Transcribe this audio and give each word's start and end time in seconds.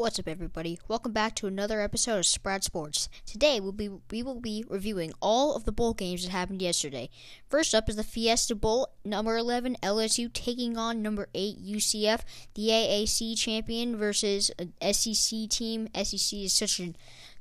What's 0.00 0.18
up, 0.18 0.28
everybody? 0.28 0.78
Welcome 0.88 1.12
back 1.12 1.34
to 1.34 1.46
another 1.46 1.82
episode 1.82 2.20
of 2.20 2.24
Sprout 2.24 2.64
Sports. 2.64 3.10
Today, 3.26 3.60
we'll 3.60 3.72
be 3.72 3.90
we 4.10 4.22
will 4.22 4.40
be 4.40 4.64
reviewing 4.66 5.12
all 5.20 5.54
of 5.54 5.64
the 5.64 5.72
bowl 5.72 5.92
games 5.92 6.24
that 6.24 6.30
happened 6.30 6.62
yesterday. 6.62 7.10
First 7.50 7.74
up 7.74 7.86
is 7.86 7.96
the 7.96 8.02
Fiesta 8.02 8.54
Bowl, 8.54 8.88
number 9.04 9.36
11 9.36 9.76
LSU 9.82 10.32
taking 10.32 10.78
on 10.78 11.02
number 11.02 11.28
8 11.34 11.62
UCF, 11.62 12.22
the 12.54 12.68
AAC 12.68 13.36
champion 13.36 13.94
versus 13.94 14.50
an 14.58 14.72
SEC 14.90 15.50
team. 15.50 15.86
SEC 15.94 16.38
is 16.38 16.54
such 16.54 16.80
a 16.80 16.94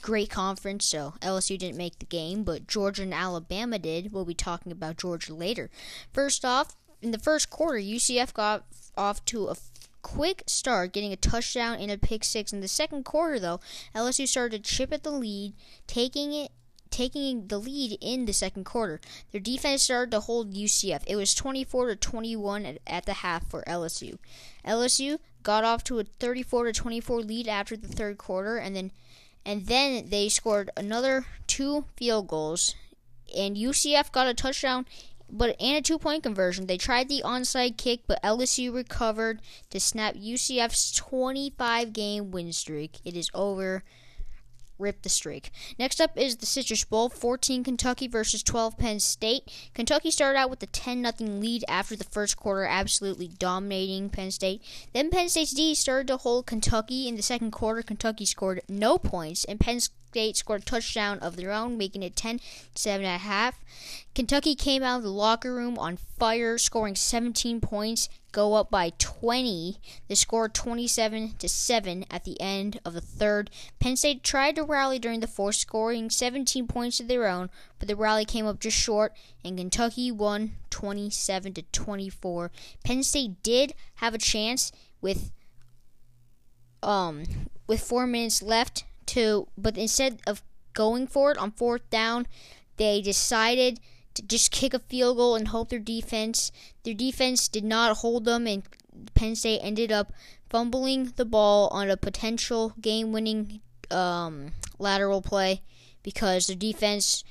great 0.00 0.30
conference, 0.30 0.84
so 0.84 1.14
LSU 1.22 1.58
didn't 1.58 1.76
make 1.76 1.98
the 1.98 2.06
game, 2.06 2.44
but 2.44 2.68
Georgia 2.68 3.02
and 3.02 3.12
Alabama 3.12 3.80
did. 3.80 4.12
We'll 4.12 4.24
be 4.24 4.32
talking 4.32 4.70
about 4.70 4.96
Georgia 4.96 5.34
later. 5.34 5.70
First 6.12 6.44
off, 6.44 6.76
in 7.02 7.10
the 7.10 7.18
first 7.18 7.50
quarter, 7.50 7.78
UCF 7.78 8.32
got 8.32 8.64
off 8.96 9.24
to 9.24 9.48
a 9.48 9.56
quick 10.04 10.44
start, 10.46 10.92
getting 10.92 11.12
a 11.12 11.16
touchdown 11.16 11.78
and 11.80 11.90
a 11.90 11.98
pick 11.98 12.22
six. 12.22 12.52
In 12.52 12.60
the 12.60 12.68
second 12.68 13.04
quarter, 13.04 13.40
though, 13.40 13.58
LSU 13.94 14.28
started 14.28 14.62
to 14.62 14.70
chip 14.70 14.92
at 14.92 15.02
the 15.02 15.10
lead, 15.10 15.54
taking 15.88 16.32
it 16.32 16.52
taking 16.90 17.48
the 17.48 17.58
lead 17.58 17.98
in 18.00 18.24
the 18.24 18.32
second 18.32 18.62
quarter. 18.62 19.00
Their 19.32 19.40
defense 19.40 19.82
started 19.82 20.12
to 20.12 20.20
hold 20.20 20.54
UCF. 20.54 21.02
It 21.08 21.16
was 21.16 21.34
24 21.34 21.88
to 21.88 21.96
21 21.96 22.78
at, 22.86 23.04
the 23.04 23.14
half 23.14 23.50
for 23.50 23.64
LSU. 23.66 24.18
LSU 24.64 25.18
got 25.42 25.64
off 25.64 25.82
to 25.84 25.98
a 25.98 26.04
34 26.04 26.66
to 26.66 26.72
24 26.72 27.22
lead 27.22 27.48
after 27.48 27.76
the 27.76 27.88
third 27.88 28.16
quarter 28.16 28.58
and 28.58 28.76
then 28.76 28.92
and 29.44 29.66
then 29.66 30.08
they 30.08 30.28
scored 30.28 30.70
another 30.76 31.26
two 31.46 31.84
field 31.96 32.28
goals 32.28 32.76
and 33.36 33.56
UCF 33.56 34.12
got 34.12 34.28
a 34.28 34.34
touchdown 34.34 34.86
but 35.30 35.56
and 35.60 35.78
a 35.78 35.82
two 35.82 35.98
point 35.98 36.22
conversion. 36.22 36.66
They 36.66 36.78
tried 36.78 37.08
the 37.08 37.22
onside 37.24 37.76
kick, 37.76 38.00
but 38.06 38.22
LSU 38.22 38.74
recovered 38.74 39.40
to 39.70 39.80
snap 39.80 40.14
UCF's 40.14 40.92
25 40.92 41.92
game 41.92 42.30
win 42.30 42.52
streak. 42.52 42.98
It 43.04 43.16
is 43.16 43.30
over. 43.34 43.82
Rip 44.76 45.02
the 45.02 45.08
streak. 45.08 45.52
Next 45.78 46.00
up 46.00 46.18
is 46.18 46.38
the 46.38 46.46
Citrus 46.46 46.84
Bowl, 46.84 47.08
14 47.08 47.62
Kentucky 47.62 48.08
versus 48.08 48.42
12 48.42 48.76
Penn 48.76 48.98
State. 48.98 49.44
Kentucky 49.72 50.10
started 50.10 50.36
out 50.36 50.50
with 50.50 50.62
a 50.64 50.66
10 50.66 51.04
0 51.16 51.30
lead 51.30 51.64
after 51.68 51.94
the 51.94 52.02
first 52.02 52.36
quarter, 52.36 52.64
absolutely 52.64 53.28
dominating 53.28 54.10
Penn 54.10 54.32
State. 54.32 54.62
Then 54.92 55.10
Penn 55.10 55.28
State's 55.28 55.54
D 55.54 55.76
started 55.76 56.08
to 56.08 56.16
hold 56.16 56.46
Kentucky 56.46 57.06
in 57.06 57.14
the 57.14 57.22
second 57.22 57.52
quarter. 57.52 57.82
Kentucky 57.82 58.24
scored 58.24 58.62
no 58.68 58.98
points, 58.98 59.44
and 59.44 59.60
Penn 59.60 59.78
State 60.14 60.36
scored 60.36 60.62
a 60.62 60.64
touchdown 60.64 61.18
of 61.18 61.34
their 61.34 61.50
own, 61.50 61.76
making 61.76 62.04
it 62.04 62.14
10 62.14 62.38
7 62.76 63.04
at 63.04 63.22
half. 63.22 63.58
Kentucky 64.14 64.54
came 64.54 64.84
out 64.84 64.98
of 64.98 65.02
the 65.02 65.10
locker 65.10 65.52
room 65.52 65.76
on 65.76 65.96
fire, 65.96 66.56
scoring 66.56 66.94
17 66.94 67.60
points, 67.60 68.08
go 68.30 68.54
up 68.54 68.70
by 68.70 68.92
20. 68.98 69.80
They 70.06 70.14
scored 70.14 70.54
27 70.54 71.34
to 71.40 71.48
7 71.48 72.04
at 72.12 72.22
the 72.22 72.40
end 72.40 72.78
of 72.84 72.92
the 72.94 73.00
third. 73.00 73.50
Penn 73.80 73.96
State 73.96 74.22
tried 74.22 74.54
to 74.54 74.62
rally 74.62 75.00
during 75.00 75.18
the 75.18 75.26
fourth, 75.26 75.56
scoring 75.56 76.10
17 76.10 76.68
points 76.68 77.00
of 77.00 77.08
their 77.08 77.26
own, 77.26 77.50
but 77.80 77.88
the 77.88 77.96
rally 77.96 78.24
came 78.24 78.46
up 78.46 78.60
just 78.60 78.78
short, 78.78 79.14
and 79.44 79.58
Kentucky 79.58 80.12
won 80.12 80.52
27 80.70 81.54
to 81.54 81.62
24. 81.62 82.52
Penn 82.84 83.02
State 83.02 83.42
did 83.42 83.74
have 83.96 84.14
a 84.14 84.18
chance 84.18 84.70
with 85.00 85.32
um 86.84 87.24
with 87.66 87.80
4 87.80 88.06
minutes 88.06 88.42
left 88.42 88.84
to, 89.08 89.48
but 89.56 89.76
instead 89.76 90.20
of 90.26 90.42
going 90.72 91.06
for 91.06 91.30
it 91.30 91.38
on 91.38 91.52
fourth 91.52 91.88
down, 91.90 92.26
they 92.76 93.00
decided 93.00 93.80
to 94.14 94.22
just 94.22 94.50
kick 94.50 94.74
a 94.74 94.78
field 94.78 95.16
goal 95.16 95.34
and 95.34 95.48
hope 95.48 95.68
their 95.70 95.78
defense 95.78 96.52
their 96.84 96.94
defense 96.94 97.48
did 97.48 97.64
not 97.64 97.98
hold 97.98 98.24
them 98.24 98.46
and 98.46 98.62
Penn 99.14 99.34
State 99.34 99.60
ended 99.60 99.90
up 99.90 100.12
fumbling 100.48 101.12
the 101.16 101.24
ball 101.24 101.68
on 101.68 101.90
a 101.90 101.96
potential 101.96 102.74
game-winning 102.80 103.60
um, 103.90 104.52
lateral 104.78 105.20
play 105.20 105.62
because 106.02 106.46
their 106.46 106.56
defense 106.56 107.24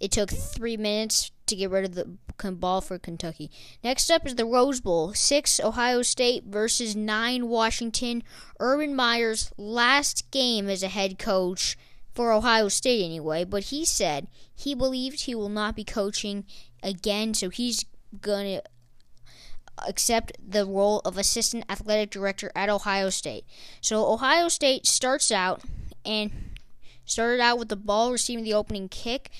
it 0.00 0.10
took 0.10 0.30
three 0.30 0.76
minutes 0.76 1.30
to 1.46 1.56
get 1.56 1.70
rid 1.70 1.84
of 1.84 1.94
the 1.94 2.52
ball 2.52 2.80
for 2.80 2.98
Kentucky. 2.98 3.50
Next 3.84 4.10
up 4.10 4.26
is 4.26 4.34
the 4.34 4.44
Rose 4.44 4.80
Bowl. 4.80 5.14
Six 5.14 5.60
Ohio 5.60 6.02
State 6.02 6.44
versus 6.44 6.96
nine 6.96 7.48
Washington. 7.48 8.22
Urban 8.58 8.94
Meyer's 8.94 9.52
last 9.56 10.30
game 10.30 10.68
as 10.68 10.82
a 10.82 10.88
head 10.88 11.18
coach 11.18 11.76
for 12.14 12.32
Ohio 12.32 12.68
State 12.68 13.04
anyway, 13.04 13.44
but 13.44 13.64
he 13.64 13.84
said 13.84 14.28
he 14.54 14.74
believes 14.74 15.22
he 15.22 15.34
will 15.34 15.48
not 15.48 15.76
be 15.76 15.84
coaching 15.84 16.44
again, 16.82 17.34
so 17.34 17.48
he's 17.48 17.84
to 18.22 18.62
accept 19.86 20.32
the 20.46 20.66
role 20.66 21.00
of 21.04 21.16
assistant 21.16 21.64
athletic 21.68 22.10
director 22.10 22.52
at 22.54 22.68
Ohio 22.68 23.08
State. 23.08 23.44
So 23.80 24.12
Ohio 24.12 24.48
State 24.48 24.86
starts 24.86 25.30
out 25.30 25.62
and 26.04 26.30
started 27.04 27.40
out 27.40 27.58
with 27.58 27.68
the 27.68 27.76
ball 27.76 28.12
receiving 28.12 28.44
the 28.44 28.54
opening 28.54 28.88
kick 28.88 29.30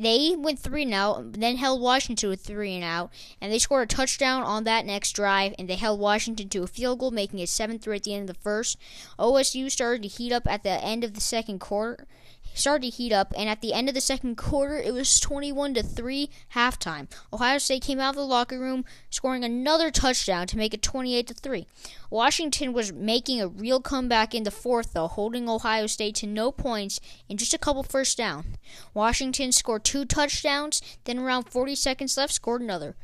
they 0.00 0.34
went 0.36 0.58
three 0.58 0.82
and 0.82 0.94
out, 0.94 1.34
then 1.34 1.56
held 1.56 1.80
Washington 1.80 2.16
to 2.16 2.32
a 2.32 2.36
three 2.36 2.74
and 2.74 2.84
out, 2.84 3.10
and 3.40 3.52
they 3.52 3.58
scored 3.58 3.90
a 3.90 3.94
touchdown 3.94 4.42
on 4.42 4.64
that 4.64 4.86
next 4.86 5.12
drive, 5.12 5.54
and 5.58 5.68
they 5.68 5.76
held 5.76 6.00
Washington 6.00 6.48
to 6.48 6.62
a 6.62 6.66
field 6.66 6.98
goal, 6.98 7.10
making 7.10 7.38
it 7.38 7.48
seven 7.48 7.78
three 7.78 7.96
at 7.96 8.04
the 8.04 8.14
end 8.14 8.28
of 8.28 8.36
the 8.36 8.42
first. 8.42 8.78
OSU 9.18 9.70
started 9.70 10.02
to 10.02 10.08
heat 10.08 10.32
up 10.32 10.46
at 10.46 10.62
the 10.62 10.82
end 10.82 11.04
of 11.04 11.14
the 11.14 11.20
second 11.20 11.58
quarter, 11.58 12.06
started 12.54 12.90
to 12.90 12.96
heat 12.96 13.12
up, 13.12 13.32
and 13.36 13.48
at 13.48 13.60
the 13.60 13.72
end 13.72 13.88
of 13.88 13.94
the 13.94 14.00
second 14.00 14.36
quarter, 14.36 14.76
it 14.76 14.92
was 14.92 15.18
21 15.20 15.74
to 15.74 15.82
3 15.82 16.30
halftime. 16.54 17.10
Ohio 17.32 17.58
State 17.58 17.82
came 17.82 18.00
out 18.00 18.10
of 18.10 18.16
the 18.16 18.22
locker 18.26 18.58
room, 18.58 18.84
scoring 19.08 19.44
another 19.44 19.90
touchdown 19.90 20.46
to 20.46 20.56
make 20.56 20.74
it 20.74 20.82
28 20.82 21.26
to 21.28 21.34
3. 21.34 21.66
Washington 22.10 22.72
was 22.72 22.92
making 22.92 23.40
a 23.40 23.48
real 23.48 23.80
comeback 23.80 24.34
in 24.34 24.42
the 24.42 24.50
fourth, 24.50 24.92
though, 24.92 25.08
holding 25.08 25.48
Ohio 25.48 25.86
State 25.86 26.16
to 26.16 26.26
no 26.26 26.52
points 26.52 27.00
and 27.28 27.38
just 27.38 27.54
a 27.54 27.58
couple 27.58 27.82
first 27.82 28.18
down. 28.18 28.56
Washington 28.94 29.52
scored 29.52 29.84
two 29.84 30.04
touchdowns, 30.04 30.82
then 31.04 31.18
around 31.18 31.44
40 31.44 31.74
seconds 31.74 32.16
left, 32.16 32.32
scored 32.32 32.62
another. 32.62 32.96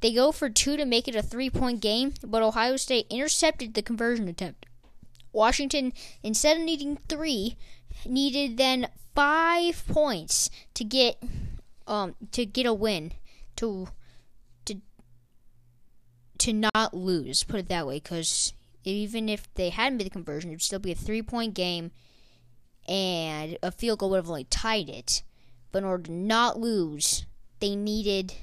They 0.00 0.12
go 0.12 0.32
for 0.32 0.50
two 0.50 0.76
to 0.76 0.84
make 0.84 1.06
it 1.06 1.14
a 1.14 1.22
three 1.22 1.48
point 1.48 1.80
game, 1.80 2.14
but 2.26 2.42
Ohio 2.42 2.76
State 2.76 3.06
intercepted 3.08 3.74
the 3.74 3.82
conversion 3.82 4.28
attempt. 4.28 4.66
Washington, 5.32 5.92
instead 6.22 6.56
of 6.56 6.62
needing 6.62 6.98
three, 7.08 7.56
needed 8.06 8.56
then 8.56 8.88
five 9.14 9.86
points 9.86 10.50
to 10.74 10.84
get 10.84 11.22
um 11.86 12.14
to 12.32 12.46
get 12.46 12.66
a 12.66 12.72
win 12.72 13.12
to 13.56 13.88
to 14.64 14.80
to 16.38 16.52
not 16.52 16.94
lose. 16.94 17.44
Put 17.44 17.60
it 17.60 17.68
that 17.68 17.86
way, 17.86 17.96
because 17.96 18.52
even 18.84 19.28
if 19.28 19.52
they 19.54 19.70
hadn't 19.70 19.98
made 19.98 20.06
the 20.06 20.10
conversion, 20.10 20.50
it 20.50 20.54
would 20.54 20.62
still 20.62 20.78
be 20.78 20.92
a 20.92 20.96
three 20.96 21.22
point 21.22 21.54
game, 21.54 21.92
and 22.88 23.58
a 23.62 23.70
field 23.70 24.00
goal 24.00 24.10
would 24.10 24.16
have 24.16 24.28
only 24.28 24.44
tied 24.44 24.88
it. 24.88 25.22
But 25.70 25.78
in 25.78 25.84
order 25.84 26.04
to 26.04 26.12
not 26.12 26.58
lose, 26.58 27.24
they 27.60 27.74
needed 27.74 28.34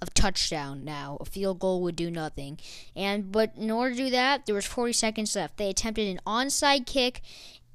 a 0.00 0.06
touchdown 0.06 0.84
now. 0.84 1.16
A 1.20 1.24
field 1.24 1.58
goal 1.58 1.82
would 1.82 1.96
do 1.96 2.10
nothing. 2.10 2.58
And 2.94 3.32
but 3.32 3.52
in 3.56 3.70
order 3.70 3.94
to 3.94 4.04
do 4.04 4.10
that, 4.10 4.46
there 4.46 4.54
was 4.54 4.66
40 4.66 4.92
seconds 4.92 5.36
left. 5.36 5.56
They 5.56 5.70
attempted 5.70 6.08
an 6.08 6.20
onside 6.26 6.86
kick 6.86 7.22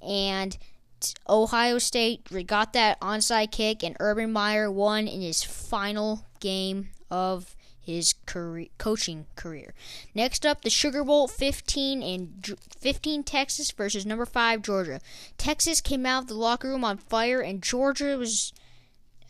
and 0.01 0.57
Ohio 1.27 1.77
State 1.77 2.27
got 2.47 2.73
that 2.73 2.99
onside 3.01 3.51
kick, 3.51 3.83
and 3.83 3.95
Urban 3.99 4.31
Meyer 4.31 4.71
won 4.71 5.07
in 5.07 5.21
his 5.21 5.43
final 5.43 6.25
game 6.39 6.89
of 7.09 7.55
his 7.79 8.13
career, 8.25 8.67
coaching 8.77 9.25
career. 9.35 9.73
Next 10.13 10.45
up, 10.45 10.61
the 10.61 10.69
Sugar 10.69 11.03
Bowl 11.03 11.27
15 11.27 12.03
and 12.03 12.57
15 12.79 13.23
Texas 13.23 13.71
versus 13.71 14.05
number 14.05 14.25
5 14.25 14.61
Georgia. 14.61 14.99
Texas 15.37 15.81
came 15.81 16.05
out 16.05 16.23
of 16.23 16.27
the 16.27 16.35
locker 16.35 16.69
room 16.69 16.85
on 16.85 16.97
fire 16.97 17.41
and 17.41 17.63
Georgia 17.63 18.17
was 18.17 18.53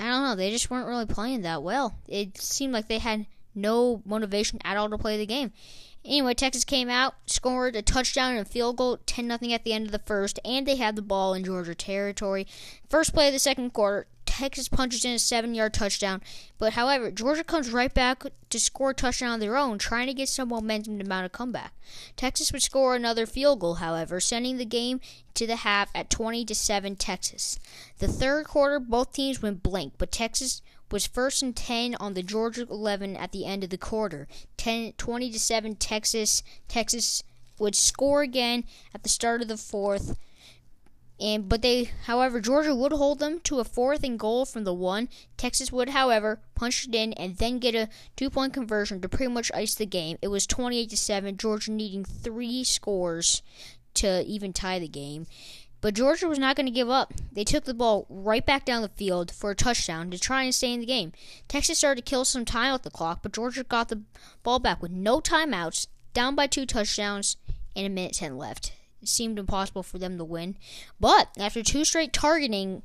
I 0.01 0.05
don't 0.05 0.23
know, 0.23 0.35
they 0.35 0.49
just 0.49 0.71
weren't 0.71 0.87
really 0.87 1.05
playing 1.05 1.43
that 1.43 1.61
well. 1.61 1.95
It 2.07 2.35
seemed 2.41 2.73
like 2.73 2.87
they 2.87 2.97
had 2.97 3.27
no 3.53 4.01
motivation 4.03 4.59
at 4.63 4.75
all 4.75 4.89
to 4.89 4.97
play 4.97 5.17
the 5.17 5.27
game. 5.27 5.51
Anyway, 6.03 6.33
Texas 6.33 6.63
came 6.63 6.89
out, 6.89 7.15
scored 7.25 7.75
a 7.75 7.81
touchdown 7.81 8.31
and 8.31 8.41
a 8.41 8.49
field 8.49 8.77
goal, 8.77 8.97
10 9.05 9.37
0 9.39 9.53
at 9.53 9.63
the 9.63 9.73
end 9.73 9.85
of 9.85 9.91
the 9.91 9.99
first, 9.99 10.39
and 10.43 10.65
they 10.65 10.75
had 10.75 10.95
the 10.95 11.01
ball 11.01 11.33
in 11.33 11.43
Georgia 11.43 11.75
territory. 11.75 12.47
First 12.89 13.13
play 13.13 13.27
of 13.27 13.33
the 13.33 13.39
second 13.39 13.71
quarter, 13.71 14.07
Texas 14.25 14.69
punches 14.69 15.03
in 15.05 15.11
a 15.11 15.19
seven 15.19 15.53
yard 15.53 15.73
touchdown. 15.73 16.21
But 16.57 16.73
however, 16.73 17.11
Georgia 17.11 17.43
comes 17.43 17.69
right 17.69 17.93
back 17.93 18.23
to 18.49 18.59
score 18.59 18.91
a 18.91 18.93
touchdown 18.93 19.29
on 19.29 19.39
their 19.39 19.57
own, 19.57 19.77
trying 19.77 20.07
to 20.07 20.13
get 20.13 20.29
some 20.29 20.49
momentum 20.49 20.97
to 20.97 21.05
mount 21.05 21.25
a 21.25 21.29
comeback. 21.29 21.73
Texas 22.15 22.51
would 22.51 22.63
score 22.63 22.95
another 22.95 23.25
field 23.25 23.59
goal, 23.59 23.75
however, 23.75 24.19
sending 24.19 24.57
the 24.57 24.65
game 24.65 25.01
to 25.33 25.45
the 25.45 25.57
half 25.57 25.91
at 25.93 26.09
20 26.09 26.45
to 26.45 26.55
7 26.55 26.95
Texas. 26.95 27.59
The 27.99 28.07
third 28.07 28.47
quarter, 28.47 28.79
both 28.79 29.13
teams 29.13 29.41
went 29.41 29.61
blank, 29.61 29.93
but 29.97 30.11
Texas 30.11 30.61
was 30.91 31.07
first 31.07 31.41
and 31.41 31.55
10 31.55 31.95
on 31.95 32.13
the 32.13 32.23
Georgia 32.23 32.67
11 32.69 33.15
at 33.17 33.31
the 33.31 33.45
end 33.45 33.63
of 33.63 33.69
the 33.69 33.77
quarter. 33.77 34.27
10, 34.57 34.93
20 34.93 35.31
to 35.31 35.39
7 35.39 35.75
Texas. 35.75 36.43
Texas 36.67 37.23
would 37.59 37.75
score 37.75 38.21
again 38.21 38.63
at 38.93 39.03
the 39.03 39.09
start 39.09 39.41
of 39.41 39.47
the 39.47 39.57
fourth. 39.57 40.17
And 41.19 41.47
but 41.47 41.61
they, 41.61 41.91
however, 42.05 42.41
Georgia 42.41 42.73
would 42.73 42.91
hold 42.91 43.19
them 43.19 43.39
to 43.41 43.59
a 43.59 43.63
fourth 43.63 44.03
and 44.03 44.17
goal 44.17 44.43
from 44.43 44.63
the 44.63 44.73
one. 44.73 45.07
Texas 45.37 45.71
would, 45.71 45.89
however, 45.89 46.39
punch 46.55 46.87
it 46.87 46.95
in 46.95 47.13
and 47.13 47.37
then 47.37 47.59
get 47.59 47.75
a 47.75 47.89
two-point 48.15 48.53
conversion 48.53 49.01
to 49.01 49.09
pretty 49.09 49.31
much 49.31 49.51
ice 49.53 49.75
the 49.75 49.85
game. 49.85 50.17
It 50.23 50.29
was 50.29 50.47
28 50.47 50.89
to 50.89 50.97
seven. 50.97 51.37
Georgia 51.37 51.71
needing 51.71 52.03
three 52.03 52.63
scores 52.63 53.43
to 53.93 54.23
even 54.25 54.51
tie 54.51 54.79
the 54.79 54.87
game. 54.87 55.27
But 55.81 55.95
Georgia 55.95 56.27
was 56.27 56.39
not 56.39 56.55
going 56.55 56.67
to 56.67 56.71
give 56.71 56.89
up. 56.89 57.13
They 57.31 57.43
took 57.43 57.65
the 57.65 57.73
ball 57.73 58.05
right 58.07 58.45
back 58.45 58.65
down 58.65 58.83
the 58.83 58.89
field 58.89 59.31
for 59.31 59.49
a 59.49 59.55
touchdown 59.55 60.11
to 60.11 60.19
try 60.19 60.43
and 60.43 60.53
stay 60.53 60.71
in 60.71 60.79
the 60.79 60.85
game. 60.85 61.11
Texas 61.47 61.79
started 61.79 62.05
to 62.05 62.09
kill 62.09 62.23
some 62.23 62.45
time 62.45 62.71
with 62.71 62.83
the 62.83 62.91
clock, 62.91 63.21
but 63.23 63.33
Georgia 63.33 63.63
got 63.63 63.89
the 63.89 64.03
ball 64.43 64.59
back 64.59 64.81
with 64.81 64.91
no 64.91 65.19
timeouts, 65.19 65.87
down 66.13 66.35
by 66.35 66.45
two 66.45 66.67
touchdowns, 66.67 67.37
and 67.75 67.87
a 67.87 67.89
minute 67.89 68.13
10 68.13 68.37
left. 68.37 68.73
It 69.01 69.07
seemed 69.07 69.39
impossible 69.39 69.81
for 69.81 69.97
them 69.97 70.19
to 70.19 70.23
win. 70.23 70.57
But 70.99 71.29
after 71.39 71.63
two 71.63 71.83
straight 71.83 72.13
targeting 72.13 72.83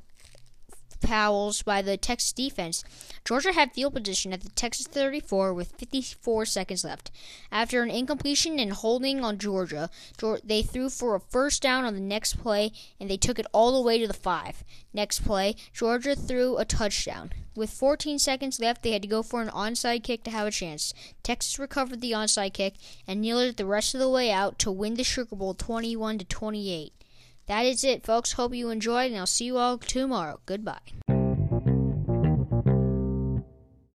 fouls 1.07 1.61
by 1.61 1.81
the 1.81 1.95
Texas 1.95 2.33
defense. 2.33 2.83
Georgia 3.23 3.53
had 3.53 3.73
field 3.73 3.93
position 3.93 4.33
at 4.33 4.41
the 4.41 4.49
Texas 4.49 4.87
34 4.87 5.53
with 5.53 5.71
54 5.77 6.45
seconds 6.45 6.83
left. 6.83 7.11
After 7.49 7.81
an 7.81 7.89
incompletion 7.89 8.59
and 8.59 8.73
holding 8.73 9.23
on 9.23 9.37
Georgia, 9.37 9.89
they 10.43 10.61
threw 10.61 10.89
for 10.89 11.15
a 11.15 11.19
first 11.19 11.61
down 11.61 11.85
on 11.85 11.93
the 11.93 12.01
next 12.01 12.39
play 12.39 12.73
and 12.99 13.09
they 13.09 13.17
took 13.17 13.39
it 13.39 13.47
all 13.53 13.71
the 13.71 13.81
way 13.81 13.97
to 13.99 14.07
the 14.07 14.13
5. 14.13 14.63
Next 14.93 15.21
play, 15.21 15.55
Georgia 15.73 16.15
threw 16.15 16.57
a 16.57 16.65
touchdown. 16.65 17.31
With 17.55 17.69
14 17.71 18.19
seconds 18.19 18.59
left, 18.59 18.83
they 18.83 18.91
had 18.91 19.01
to 19.01 19.07
go 19.07 19.23
for 19.23 19.41
an 19.41 19.49
onside 19.49 20.03
kick 20.03 20.23
to 20.25 20.31
have 20.31 20.45
a 20.45 20.51
chance. 20.51 20.93
Texas 21.23 21.57
recovered 21.57 22.01
the 22.01 22.11
onside 22.11 22.53
kick 22.53 22.75
and 23.07 23.21
kneeled 23.21 23.43
it 23.43 23.57
the 23.57 23.65
rest 23.65 23.95
of 23.95 23.99
the 23.99 24.09
way 24.09 24.29
out 24.31 24.59
to 24.59 24.71
win 24.71 24.95
the 24.95 25.03
Sugar 25.03 25.35
Bowl 25.35 25.53
21 25.53 26.19
to 26.19 26.25
28. 26.25 26.93
That 27.47 27.65
is 27.65 27.83
it, 27.83 28.05
folks. 28.05 28.33
Hope 28.33 28.53
you 28.53 28.69
enjoyed, 28.69 29.11
and 29.11 29.19
I'll 29.19 29.25
see 29.25 29.45
you 29.45 29.57
all 29.57 29.77
tomorrow. 29.77 30.39
Goodbye. 30.45 30.79